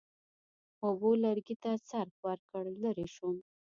[0.85, 3.37] اوبو لرګي ته څرخ ورکړ، لرې شوم.